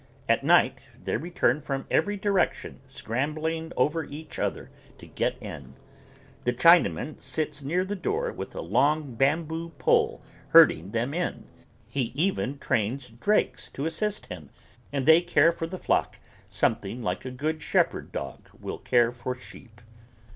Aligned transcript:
At 0.27 0.43
night 0.43 0.89
they 1.03 1.15
return 1.15 1.61
from 1.61 1.85
every 1.91 2.17
direction 2.17 2.79
scrambling 2.87 3.71
over 3.77 4.03
each 4.03 4.39
other 4.39 4.71
to 4.97 5.05
get 5.05 5.39
in. 5.39 5.75
The 6.43 6.53
Chinaman 6.53 7.21
sits 7.21 7.61
near 7.61 7.85
the 7.85 7.95
door 7.95 8.31
with 8.31 8.55
a 8.55 8.61
long 8.61 9.13
bamboo 9.13 9.69
pole 9.77 10.23
herding 10.53 10.89
them 10.89 11.13
in. 11.13 11.43
He 11.87 12.11
even 12.15 12.57
trains 12.57 13.09
drakes 13.09 13.69
to 13.73 13.85
assist 13.85 14.25
him 14.25 14.49
and 14.91 15.05
they 15.05 15.21
care 15.21 15.51
for 15.51 15.67
the 15.67 15.77
flock 15.77 16.17
something 16.49 17.03
like 17.03 17.23
a 17.23 17.29
good 17.29 17.61
shepherd 17.61 18.11
dog 18.11 18.49
will 18.59 18.79
care 18.79 19.11
for 19.11 19.35
sheep. 19.35 19.81